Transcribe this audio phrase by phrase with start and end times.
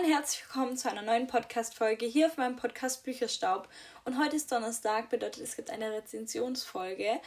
[0.00, 3.68] Hallo und herzlich willkommen zu einer neuen Podcast-Folge hier auf meinem Podcast Bücherstaub.
[4.04, 7.20] Und heute ist Donnerstag, bedeutet es gibt eine Rezensionsfolge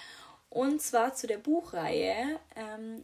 [0.50, 3.02] und zwar zu der Buchreihe, ähm,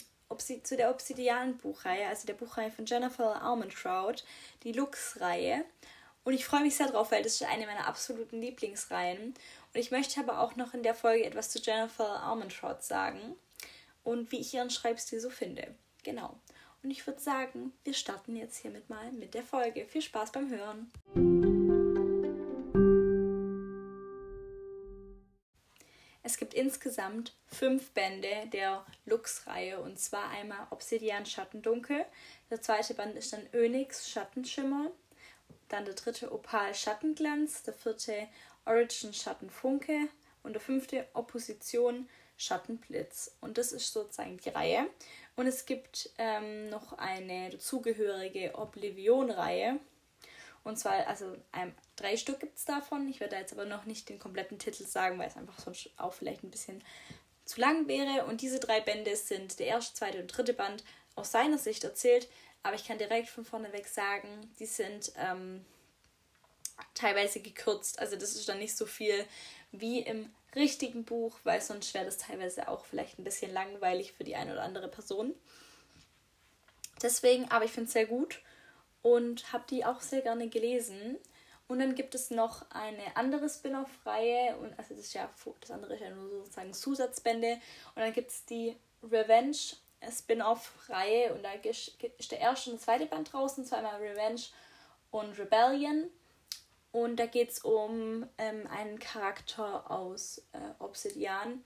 [0.64, 4.24] zu der Obsidian-Buchreihe, also der Buchreihe von Jennifer Armentrout,
[4.64, 5.66] die Lux-Reihe.
[6.24, 9.34] Und ich freue mich sehr drauf, weil das ist eine meiner absoluten Lieblingsreihen.
[9.34, 13.36] Und ich möchte aber auch noch in der Folge etwas zu Jennifer Armentrout sagen
[14.04, 15.76] und wie ich ihren Schreibstil so finde.
[16.04, 16.40] Genau.
[16.82, 19.86] Und ich würde sagen, wir starten jetzt hiermit mal mit der Folge.
[19.86, 20.92] Viel Spaß beim Hören.
[26.24, 32.06] Es gibt insgesamt fünf Bände der Lux-Reihe und zwar einmal Obsidian Schattendunkel,
[32.50, 34.92] der zweite Band ist dann Onyx Schattenschimmer,
[35.70, 38.28] dann der dritte Opal Schattenglanz, der vierte
[38.66, 40.08] Origin Schattenfunke
[40.44, 43.36] und der fünfte Opposition Schattenblitz.
[43.42, 44.90] Und das ist sozusagen die Reihe.
[45.40, 49.80] Und es gibt ähm, noch eine dazugehörige Oblivion-Reihe.
[50.66, 53.08] Und zwar, also ein, drei Stück gibt es davon.
[53.08, 56.14] Ich werde jetzt aber noch nicht den kompletten Titel sagen, weil es einfach sonst auch
[56.14, 56.84] vielleicht ein bisschen
[57.46, 58.26] zu lang wäre.
[58.26, 60.84] Und diese drei Bände sind der erste, zweite und dritte Band
[61.16, 62.28] aus seiner Sicht erzählt.
[62.62, 65.64] Aber ich kann direkt von vorne weg sagen, die sind ähm,
[66.96, 67.98] teilweise gekürzt.
[67.98, 69.24] Also das ist dann nicht so viel
[69.72, 74.24] wie im richtigen Buch, weil sonst wäre das teilweise auch vielleicht ein bisschen langweilig für
[74.24, 75.36] die eine oder andere Person.
[77.02, 78.42] Deswegen, aber ich finde es sehr gut
[79.02, 81.18] und habe die auch sehr gerne gelesen.
[81.68, 85.30] Und dann gibt es noch eine andere Spin-off-Reihe und also das ist ja
[85.62, 87.60] das andere ist ja nur sozusagen Zusatzbände
[87.94, 89.56] und dann gibt es die Revenge
[90.10, 94.42] Spin-off-Reihe und da ist der erste und zweite Band draußen, zweimal Revenge
[95.12, 96.10] und Rebellion.
[96.92, 101.64] Und da geht es um ähm, einen Charakter aus äh, Obsidian,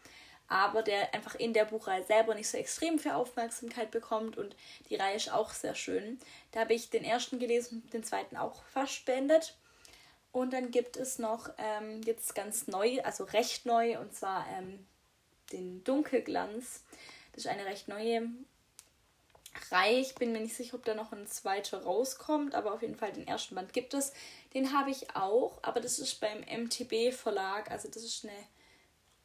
[0.48, 4.38] aber der einfach in der Buchreihe selber nicht so extrem viel Aufmerksamkeit bekommt.
[4.38, 4.56] Und
[4.90, 6.20] die Reihe ist auch sehr schön.
[6.52, 9.58] Da habe ich den ersten gelesen, den zweiten auch fast beendet.
[10.34, 14.86] Und dann gibt es noch ähm, jetzt ganz neu, also recht neu, und zwar ähm,
[15.52, 16.84] den Dunkelglanz.
[17.32, 18.30] Das ist eine recht neue
[19.72, 20.00] Reihe.
[20.00, 23.14] Ich bin mir nicht sicher, ob da noch ein zweiter rauskommt, aber auf jeden Fall
[23.14, 24.14] den ersten Band gibt es.
[24.54, 28.34] Den habe ich auch, aber das ist beim MTB Verlag, also das ist eine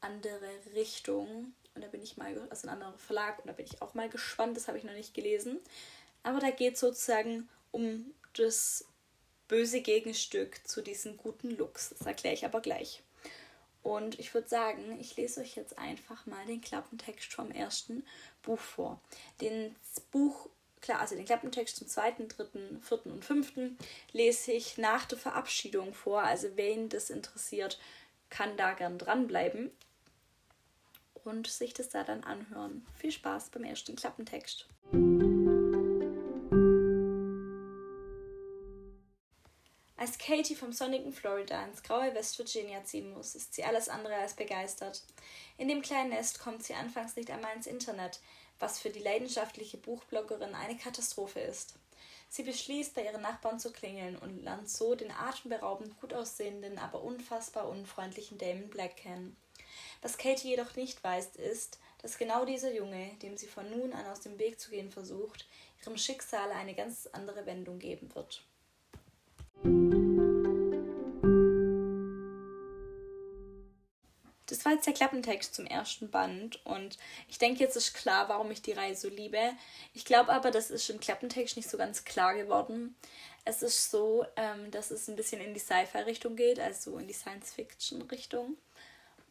[0.00, 1.52] andere Richtung.
[1.74, 4.08] Und da bin ich mal, also ein anderer Verlag, und da bin ich auch mal
[4.08, 5.60] gespannt, das habe ich noch nicht gelesen.
[6.22, 8.84] Aber da geht es sozusagen um das
[9.46, 11.90] böse Gegenstück zu diesem guten Lux.
[11.90, 13.02] Das erkläre ich aber gleich.
[13.88, 18.04] Und ich würde sagen, ich lese euch jetzt einfach mal den Klappentext vom ersten
[18.42, 19.00] Buch vor.
[19.40, 19.74] Den
[20.12, 20.50] Buch,
[20.82, 23.78] klar, also den Klappentext zum zweiten, dritten, vierten und fünften
[24.12, 26.22] lese ich nach der Verabschiedung vor.
[26.22, 27.80] Also wen das interessiert,
[28.28, 29.70] kann da gern dranbleiben
[31.24, 32.86] und sich das da dann anhören.
[32.98, 34.66] Viel Spaß beim ersten Klappentext.
[40.28, 44.34] Katie vom sonnigen Florida ins graue West Virginia ziehen muss, ist sie alles andere als
[44.34, 45.02] begeistert.
[45.56, 48.20] In dem kleinen Nest kommt sie anfangs nicht einmal ins Internet,
[48.58, 51.76] was für die leidenschaftliche Buchbloggerin eine Katastrophe ist.
[52.28, 57.02] Sie beschließt, bei ihren Nachbarn zu klingeln und lernt so den atemberaubend gut aussehenden, aber
[57.02, 59.34] unfassbar unfreundlichen Damon Black kennen.
[60.02, 64.04] Was Katie jedoch nicht weiß, ist, dass genau dieser Junge, dem sie von nun an
[64.04, 65.46] aus dem Weg zu gehen versucht,
[65.80, 68.44] ihrem Schicksal eine ganz andere Wendung geben wird.
[74.58, 76.98] Das war jetzt der Klappentext zum ersten Band und
[77.28, 79.52] ich denke, jetzt ist klar, warum ich die Reihe so liebe.
[79.94, 82.96] Ich glaube aber, das ist im Klappentext nicht so ganz klar geworden.
[83.44, 87.14] Es ist so, ähm, dass es ein bisschen in die Sci-Fi-Richtung geht, also in die
[87.14, 88.56] Science-Fiction-Richtung.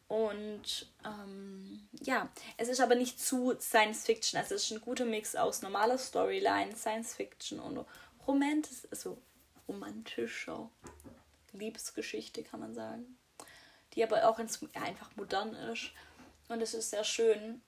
[0.06, 4.40] Und ähm, ja, es ist aber nicht zu Science Fiction.
[4.40, 7.84] Also es ist ein guter Mix aus normaler Storyline, Science Fiction und
[8.26, 9.18] Romantisch, also
[9.68, 10.70] romantischer
[11.52, 13.18] Liebesgeschichte, kann man sagen.
[13.98, 15.90] Die aber auch ins, ja, einfach modern ist.
[16.46, 17.60] Und es ist sehr schön.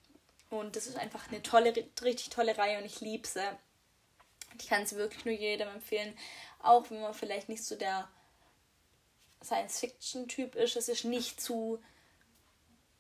[0.49, 3.43] Und das ist einfach eine tolle, richtig tolle Reihe und ich liebe sie.
[4.57, 6.17] Ich kann sie wirklich nur jedem empfehlen.
[6.63, 8.09] Auch wenn man vielleicht nicht so der
[9.43, 10.77] Science-Fiction-Typ ist.
[10.77, 11.83] Es ist nicht zu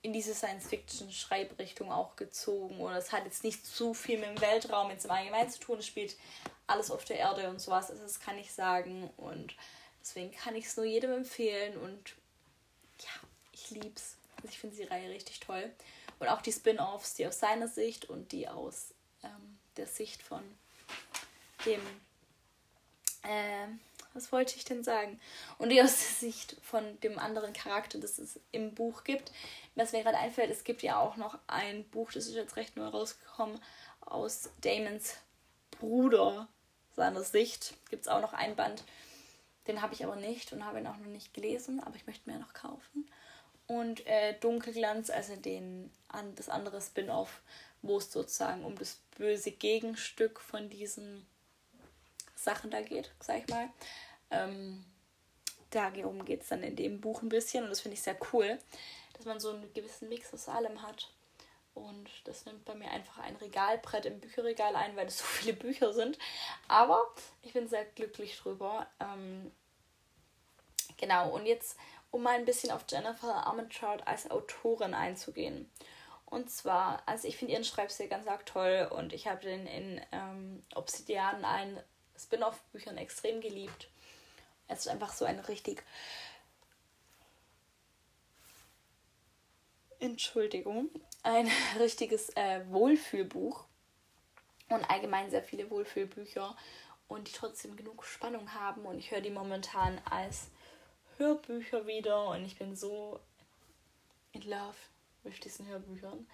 [0.02, 2.80] in diese Science-Fiction-Schreibrichtung auch gezogen.
[2.80, 5.78] Oder es hat jetzt nicht zu viel mit dem Weltraum jetzt im Allgemeinen zu tun.
[5.78, 6.16] Es spielt
[6.66, 7.92] alles auf der Erde und sowas.
[7.92, 9.08] Also das kann ich sagen.
[9.16, 9.54] Und
[10.00, 11.76] deswegen kann ich es nur jedem empfehlen.
[11.76, 12.16] Und
[13.78, 14.16] ich.
[14.36, 15.70] Also ich finde die Reihe richtig toll.
[16.18, 20.42] Und auch die Spin-offs, die aus seiner Sicht und die aus ähm, der Sicht von
[21.64, 21.80] dem
[23.22, 23.68] äh,
[24.12, 25.20] was wollte ich denn sagen?
[25.58, 29.30] Und die aus der Sicht von dem anderen Charakter, das es im Buch gibt.
[29.76, 32.76] Was mir gerade einfällt, es gibt ja auch noch ein Buch, das ist jetzt recht
[32.76, 33.60] neu rausgekommen,
[34.00, 35.16] aus Damons
[35.70, 36.48] Bruder.
[36.96, 37.74] seiner Sicht.
[37.88, 38.82] Gibt es auch noch ein Band.
[39.66, 42.28] Den habe ich aber nicht und habe ihn auch noch nicht gelesen, aber ich möchte
[42.28, 43.08] mir noch kaufen.
[43.70, 47.40] Und äh, Dunkelglanz, also den, an, das andere Spin-off,
[47.82, 51.24] wo es sozusagen um das böse Gegenstück von diesen
[52.34, 53.68] Sachen da geht, sag ich mal.
[54.32, 54.84] Ähm,
[55.70, 58.58] darum geht es dann in dem Buch ein bisschen und das finde ich sehr cool,
[59.12, 61.08] dass man so einen gewissen Mix aus allem hat.
[61.72, 65.52] Und das nimmt bei mir einfach ein Regalbrett im Bücherregal ein, weil es so viele
[65.52, 66.18] Bücher sind.
[66.66, 68.88] Aber ich bin sehr glücklich drüber.
[68.98, 69.52] Ähm,
[71.00, 71.76] genau, und jetzt,
[72.10, 75.68] um mal ein bisschen auf Jennifer Armentrout als Autorin einzugehen.
[76.26, 80.00] Und zwar, also ich finde ihren Schreibstil ganz arg toll und ich habe den in
[80.12, 81.82] ähm, Obsidian ein
[82.16, 83.88] Spin-off-Büchern extrem geliebt.
[84.68, 85.82] Es ist einfach so ein richtig.
[89.98, 90.88] Entschuldigung,
[91.24, 91.50] ein
[91.80, 93.64] richtiges äh, Wohlfühlbuch
[94.68, 96.56] und allgemein sehr viele Wohlfühlbücher
[97.08, 100.46] und die trotzdem genug Spannung haben und ich höre die momentan als
[101.20, 103.20] Hörbücher wieder und ich bin so
[104.32, 104.74] in love
[105.22, 106.26] mit diesen Hörbüchern.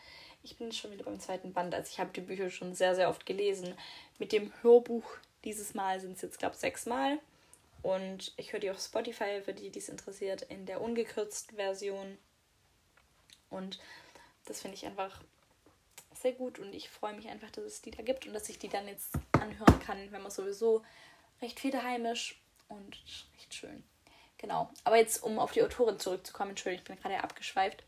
[0.44, 3.08] Ich bin schon wieder beim zweiten Band, also ich habe die Bücher schon sehr, sehr
[3.08, 3.74] oft gelesen.
[4.18, 5.04] Mit dem Hörbuch
[5.44, 7.18] dieses Mal sind es jetzt, glaube ich, sechs Mal.
[7.82, 12.16] Und ich höre die auf Spotify, für die, die es interessiert, in der ungekürzten Version.
[13.50, 13.80] Und
[14.44, 15.20] das finde ich einfach
[16.14, 18.58] sehr gut und ich freue mich einfach, dass es die da gibt und dass ich
[18.58, 20.82] die dann jetzt anhören kann, wenn man sowieso
[21.42, 22.34] recht ist
[22.68, 22.96] und
[23.36, 23.84] recht schön.
[24.38, 24.70] Genau.
[24.84, 27.82] Aber jetzt, um auf die Autorin zurückzukommen, Entschuldigung, ich bin gerade abgeschweift.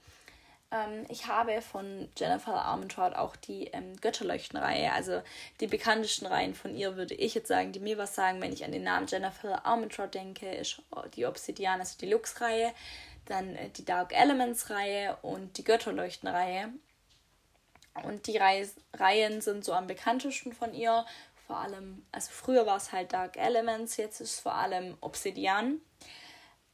[0.70, 5.22] Ähm, ich habe von Jennifer Armentrout auch die ähm, Götterleuchten-Reihe, also
[5.60, 8.64] die bekanntesten Reihen von ihr, würde ich jetzt sagen, die mir was sagen, wenn ich
[8.64, 10.82] an den Namen Jennifer Armentrout denke, ist
[11.14, 12.72] die Obsidian, also die Lux-Reihe,
[13.26, 16.70] dann äh, die Dark Elements-Reihe und die Götterleuchten-Reihe.
[18.04, 21.04] Und die Reihe, Reihen sind so am bekanntesten von ihr.
[21.46, 25.80] Vor allem, also früher war es halt Dark Elements, jetzt ist es vor allem Obsidian.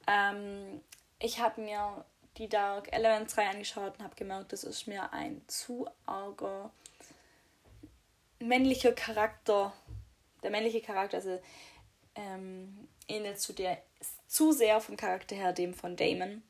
[0.07, 0.81] Ähm,
[1.19, 2.05] ich habe mir
[2.37, 6.71] die Dark Elements Reihe angeschaut und habe gemerkt, das ist mir ein zu arger
[8.41, 9.73] männlicher Charakter.
[10.43, 11.41] Der männliche Charakter, also
[12.15, 13.79] ähm, ähnelt zu der
[14.27, 16.43] zu sehr vom Charakter her dem von Damon.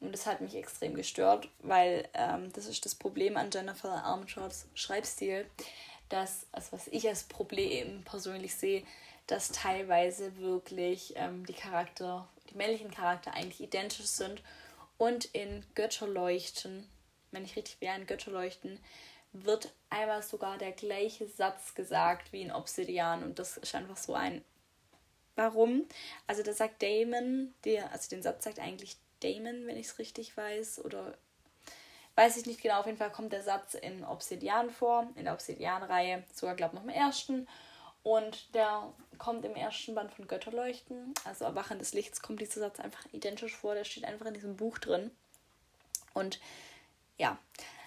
[0.00, 4.66] Und das hat mich extrem gestört, weil ähm, das ist das Problem an Jennifer Armstrongs
[4.74, 5.46] Schreibstil,
[6.10, 8.82] dass, also was ich als Problem persönlich sehe,
[9.26, 14.42] dass teilweise wirklich ähm, die Charakter, die männlichen Charakter eigentlich identisch sind
[14.98, 16.88] und in Götterleuchten,
[17.30, 18.78] wenn ich richtig wäre, in Götterleuchten,
[19.32, 23.24] wird einmal sogar der gleiche Satz gesagt wie in Obsidian.
[23.24, 24.44] Und das ist einfach so ein.
[25.34, 25.86] Warum?
[26.28, 30.36] Also da sagt Damon, der, also den Satz sagt eigentlich Damon, wenn ich es richtig
[30.36, 31.18] weiß, oder
[32.14, 32.78] weiß ich nicht genau.
[32.78, 36.80] Auf jeden Fall kommt der Satz in Obsidian vor, in der Obsidian-Reihe, sogar glaube ich
[36.80, 37.48] noch im ersten.
[38.04, 42.78] Und der kommt im ersten Band von Götterleuchten, also Erwachen des Lichts, kommt dieser Satz
[42.78, 43.74] einfach identisch vor.
[43.74, 45.10] Der steht einfach in diesem Buch drin.
[46.12, 46.38] Und
[47.16, 47.38] ja,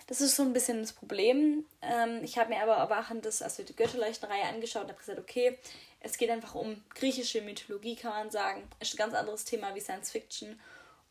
[0.08, 1.66] das ist so ein bisschen das Problem.
[1.82, 5.60] Ähm, ich habe mir aber Erwachen des, also die Götterleuchtenreihe angeschaut und habe gesagt, okay,
[6.00, 8.68] es geht einfach um griechische Mythologie, kann man sagen.
[8.80, 10.60] Ist ein ganz anderes Thema wie Science Fiction.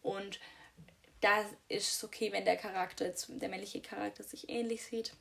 [0.02, 0.40] Und
[1.21, 5.12] da ist es okay, wenn der Charakter, der männliche Charakter sich ähnlich sieht.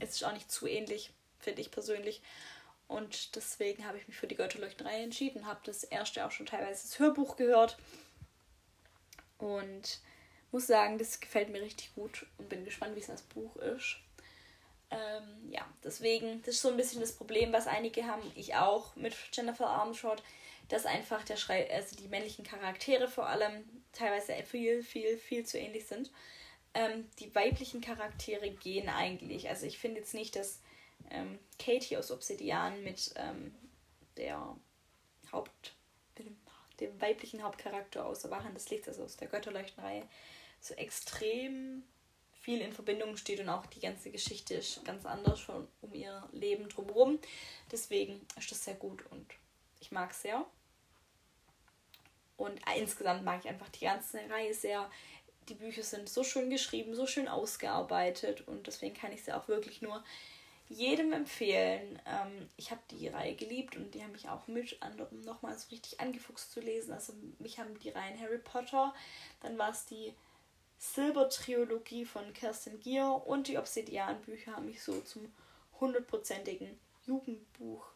[0.00, 2.22] Es ist auch nicht zu ähnlich, finde ich persönlich.
[2.86, 6.86] Und deswegen habe ich mich für die Götterleuchtenreihe entschieden, habe das erste auch schon teilweise
[6.86, 7.78] das Hörbuch gehört.
[9.38, 10.00] Und
[10.52, 13.96] muss sagen, das gefällt mir richtig gut und bin gespannt, wie es das Buch ist.
[14.90, 18.94] Ähm, ja, deswegen, das ist so ein bisschen das Problem, was einige haben, ich auch
[18.94, 20.16] mit Jennifer Armstrong,
[20.68, 25.58] dass einfach der Schrei also die männlichen Charaktere vor allem teilweise viel, viel, viel zu
[25.58, 26.10] ähnlich sind.
[26.74, 29.48] Ähm, die weiblichen Charaktere gehen eigentlich.
[29.48, 30.60] Also ich finde jetzt nicht, dass
[31.10, 33.54] ähm, Katie aus Obsidian mit ähm,
[34.16, 34.56] der
[35.32, 35.74] Haupt,
[36.18, 36.36] dem,
[36.80, 40.08] dem, weiblichen Hauptcharakter aus Erwachen des Lichts, also aus der Götterleuchtenreihe,
[40.60, 41.82] so extrem
[42.44, 46.28] viel in Verbindung steht und auch die ganze Geschichte ist ganz anders schon um ihr
[46.32, 47.18] Leben drumherum.
[47.72, 49.26] Deswegen ist das sehr gut und
[49.80, 50.44] ich mag es sehr.
[52.36, 54.90] Und insgesamt mag ich einfach die ganze Reihe sehr.
[55.48, 59.48] Die Bücher sind so schön geschrieben, so schön ausgearbeitet und deswegen kann ich sie auch
[59.48, 60.04] wirklich nur
[60.68, 62.00] jedem empfehlen.
[62.06, 65.68] Ähm, ich habe die Reihe geliebt und die haben mich auch mit anderem nochmal so
[65.70, 66.92] richtig angefuchst zu lesen.
[66.92, 68.94] Also mich haben die Reihen Harry Potter,
[69.40, 70.14] dann war es die
[70.78, 75.32] Silber-Trilogie von Kerstin Gier und die Obsidian-Bücher haben mich so zum
[75.80, 77.86] hundertprozentigen Jugendbuch,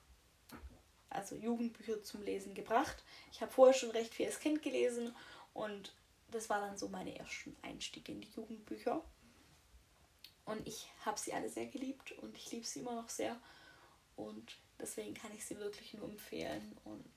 [1.10, 3.04] also Jugendbücher zum Lesen gebracht.
[3.32, 5.14] Ich habe vorher schon recht viel als Kind gelesen
[5.54, 5.92] und
[6.30, 9.02] das war dann so meine ersten Einstiege in die Jugendbücher.
[10.48, 13.36] Und ich habe sie alle sehr geliebt und ich liebe sie immer noch sehr.
[14.16, 17.12] Und deswegen kann ich sie wirklich nur empfehlen und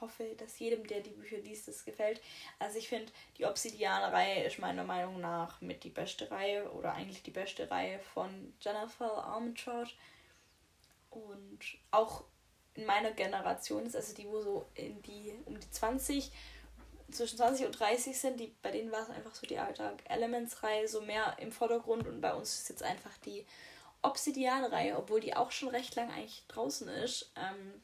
[0.00, 2.22] hoffe, dass jedem, der die Bücher liest, das gefällt.
[2.58, 7.22] Also ich finde, die Obsidian-Reihe ist meiner Meinung nach mit die beste Reihe oder eigentlich
[7.22, 9.92] die beste Reihe von Jennifer Armentrout.
[11.10, 12.24] Und auch
[12.72, 16.32] in meiner Generation ist, also die, wo so in die, um die 20,
[17.12, 20.88] zwischen 20 und 30 sind, die, bei denen war es einfach so die Alltag Elements-Reihe
[20.88, 23.46] so mehr im Vordergrund und bei uns ist jetzt einfach die
[24.02, 27.32] Obsidian-Reihe, obwohl die auch schon recht lang eigentlich draußen ist.
[27.36, 27.80] Ähm,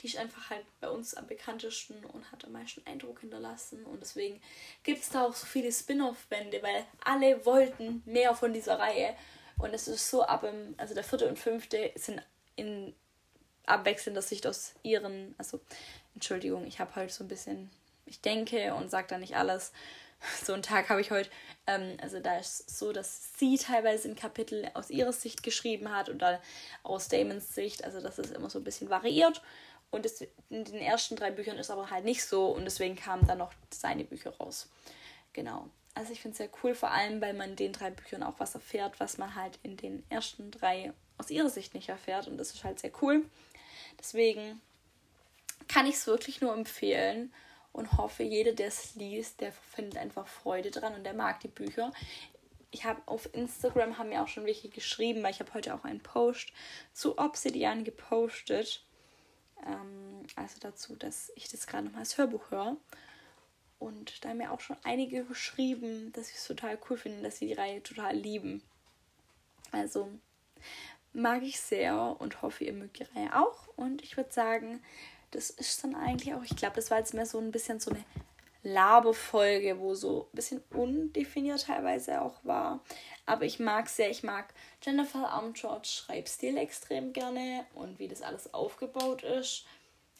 [0.00, 3.84] die ist einfach halt bei uns am bekanntesten und hat am meisten Eindruck hinterlassen.
[3.86, 4.42] Und deswegen
[4.82, 9.16] gibt es da auch so viele Spin-off-Bände, weil alle wollten mehr von dieser Reihe.
[9.58, 12.22] Und es ist so ab im, also der vierte und fünfte sind
[12.56, 12.94] in
[13.64, 15.60] abwechselnder Sicht aus ihren, also
[16.16, 17.70] Entschuldigung, ich habe heute so ein bisschen,
[18.06, 19.72] ich denke und sage da nicht alles.
[20.42, 21.28] So einen Tag habe ich heute,
[21.66, 26.08] ähm, also da ist so, dass sie teilweise ein Kapitel aus ihrer Sicht geschrieben hat
[26.22, 26.38] dann
[26.82, 29.42] aus Damons Sicht, also das ist immer so ein bisschen variiert.
[29.90, 33.26] Und das, in den ersten drei Büchern ist aber halt nicht so und deswegen kamen
[33.26, 34.70] dann noch seine Bücher raus.
[35.34, 35.68] Genau.
[35.94, 38.38] Also ich finde es sehr cool, vor allem, weil man in den drei Büchern auch
[38.38, 42.26] was erfährt, was man halt in den ersten drei aus ihrer Sicht nicht erfährt.
[42.26, 43.22] Und das ist halt sehr cool.
[43.98, 44.62] Deswegen
[45.68, 47.32] kann ich es wirklich nur empfehlen
[47.72, 51.48] und hoffe, jeder, der es liest, der findet einfach Freude dran und der mag die
[51.48, 51.92] Bücher.
[52.70, 55.84] Ich habe auf Instagram haben mir auch schon welche geschrieben, weil ich habe heute auch
[55.84, 56.52] einen Post
[56.92, 58.84] zu Obsidian gepostet.
[59.66, 62.76] Ähm, also dazu, dass ich das gerade nochmal als Hörbuch höre.
[63.78, 67.38] Und da haben mir auch schon einige geschrieben, dass sie es total cool finden, dass
[67.38, 68.62] sie die Reihe total lieben.
[69.70, 70.10] Also
[71.12, 73.68] mag ich sehr und hoffe, ihr mögt die Reihe auch.
[73.76, 74.82] Und ich würde sagen,
[75.36, 77.90] das ist dann eigentlich auch, ich glaube, das war jetzt mehr so ein bisschen so
[77.90, 78.02] eine
[78.62, 82.80] Laberfolge, wo so ein bisschen undefiniert teilweise auch war.
[83.26, 88.54] Aber ich mag sehr, ich mag Jennifer Armtrott Schreibstil extrem gerne und wie das alles
[88.54, 89.66] aufgebaut ist.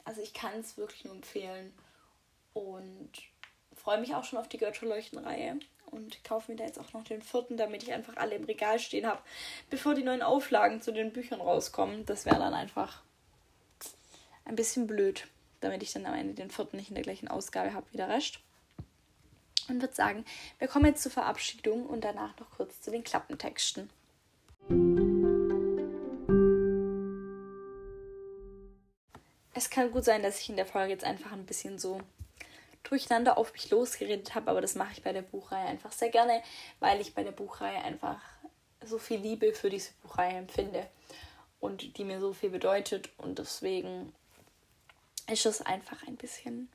[0.04, 1.73] Also ich kann es wirklich nur empfehlen
[2.52, 3.11] und
[3.75, 7.23] freue mich auch schon auf die Götterleuchten-Reihe und kaufe mir da jetzt auch noch den
[7.23, 9.23] vierten, damit ich einfach alle im Regal stehen habe,
[9.70, 12.04] bevor die neuen Auflagen zu den Büchern rauskommen.
[12.04, 13.02] Das wäre dann einfach
[14.46, 15.28] ein bisschen blöd
[15.60, 18.08] damit ich dann am Ende den vierten nicht in der gleichen Ausgabe habe wie der
[18.08, 18.40] Rest.
[19.68, 20.24] Und würde sagen,
[20.58, 23.90] wir kommen jetzt zur Verabschiedung und danach noch kurz zu den Klappentexten.
[29.54, 32.00] Es kann gut sein, dass ich in der Folge jetzt einfach ein bisschen so
[32.84, 36.42] durcheinander auf mich losgeredet habe, aber das mache ich bei der Buchreihe einfach sehr gerne,
[36.78, 38.20] weil ich bei der Buchreihe einfach
[38.84, 40.86] so viel Liebe für diese Buchreihe empfinde
[41.58, 44.12] und die mir so viel bedeutet und deswegen
[45.30, 46.68] ist es einfach ein bisschen,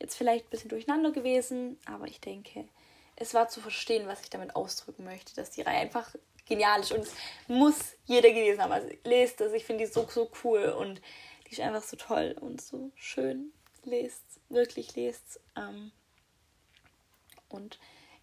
[0.00, 2.68] jetzt vielleicht ein bisschen durcheinander gewesen, aber ich denke,
[3.16, 6.14] es war zu verstehen, was ich damit ausdrücken möchte, dass die Reihe einfach
[6.46, 7.14] genial ist und es
[7.48, 8.72] muss jeder gelesen haben.
[8.72, 11.00] Also lest das, ich finde die so, so cool und
[11.46, 13.52] die ist einfach so toll und so schön.
[13.84, 15.40] Lest, wirklich lest.
[15.56, 15.92] Ähm,
[17.48, 17.78] und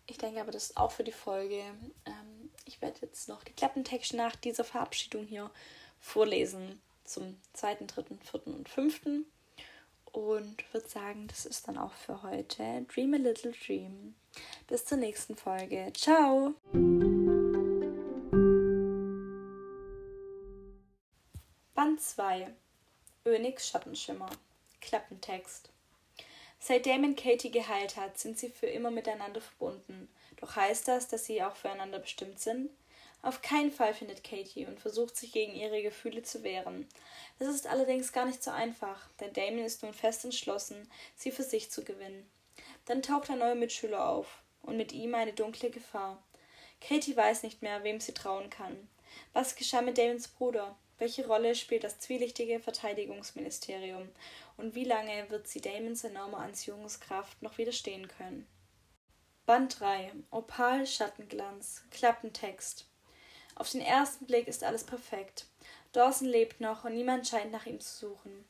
[0.07, 1.61] ich denke aber, das ist auch für die Folge.
[2.05, 5.51] Ähm, ich werde jetzt noch die Klappentext nach dieser Verabschiedung hier
[5.99, 9.25] vorlesen zum zweiten, dritten, vierten und fünften.
[10.11, 12.85] Und würde sagen, das ist dann auch für heute.
[12.93, 14.15] Dream a little dream.
[14.67, 15.91] Bis zur nächsten Folge.
[15.93, 16.53] Ciao!
[21.73, 22.53] Band 2
[23.25, 24.29] Önigs Schattenschimmer
[24.81, 25.69] Klappentext
[26.59, 30.07] Seit Damon Katie geheilt hat, sind sie für immer miteinander verbunden.
[30.39, 32.69] Doch heißt das, dass sie auch füreinander bestimmt sind?
[33.23, 36.87] Auf keinen Fall findet Katie und versucht sich gegen ihre Gefühle zu wehren.
[37.37, 41.43] Das ist allerdings gar nicht so einfach, denn Damien ist nun fest entschlossen, sie für
[41.43, 42.29] sich zu gewinnen.
[42.85, 46.21] Dann taucht ein neuer Mitschüler auf und mit ihm eine dunkle Gefahr.
[46.79, 48.89] Katie weiß nicht mehr, wem sie trauen kann.
[49.33, 50.75] Was geschah mit Damiens Bruder?
[50.97, 54.09] Welche Rolle spielt das zwielichtige Verteidigungsministerium?
[54.57, 58.47] Und wie lange wird sie Damons enormer Anziehungskraft noch widerstehen können?
[59.45, 62.85] Band 3 Opal Schattenglanz Klappentext
[63.61, 65.45] auf den ersten Blick ist alles perfekt.
[65.93, 68.43] Dawson lebt noch und niemand scheint nach ihm zu suchen.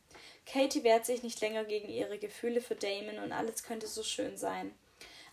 [0.46, 4.38] Katie wehrt sich nicht länger gegen ihre Gefühle für Damon und alles könnte so schön
[4.38, 4.74] sein.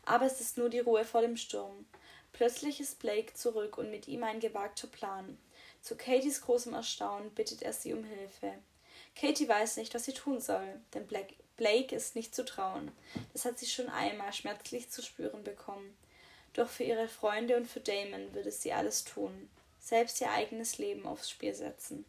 [0.05, 1.87] Aber es ist nur die Ruhe vor dem Sturm.
[2.33, 5.39] Plötzlich ist Blake zurück und mit ihm ein gewagter Plan.
[5.81, 8.55] Zu Katies großem Erstaunen bittet er sie um Hilfe.
[9.15, 11.07] Katie weiß nicht, was sie tun soll, denn
[11.57, 12.91] Blake ist nicht zu trauen.
[13.33, 15.97] Das hat sie schon einmal schmerzlich zu spüren bekommen.
[16.55, 19.49] Doch für ihre Freunde und für Damon würde sie alles tun
[19.89, 22.05] selbst ihr eigenes Leben aufs Spiel setzen.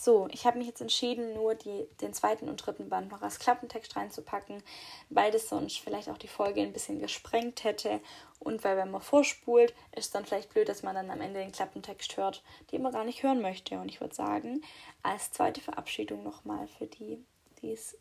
[0.00, 3.40] So, ich habe mich jetzt entschieden, nur die, den zweiten und dritten Band noch als
[3.40, 4.62] Klappentext reinzupacken,
[5.10, 8.00] weil das sonst vielleicht auch die Folge ein bisschen gesprengt hätte.
[8.38, 11.50] Und weil, wenn man vorspult, ist dann vielleicht blöd, dass man dann am Ende den
[11.50, 13.80] Klappentext hört, den man gar nicht hören möchte.
[13.80, 14.62] Und ich würde sagen,
[15.02, 17.24] als zweite Verabschiedung nochmal für die,
[17.60, 17.96] die es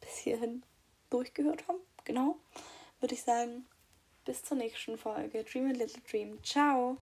[0.00, 0.62] bis hierhin
[1.10, 2.36] durchgehört haben, genau,
[3.00, 3.66] würde ich sagen,
[4.24, 5.44] bis zur nächsten Folge.
[5.44, 6.42] Dream a Little Dream.
[6.42, 6.94] Ciao!